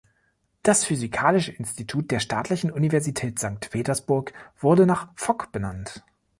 [0.63, 6.03] Das physikalische Institut der Staatlichen Universität Sankt Petersburg wurde nach Fock benannt.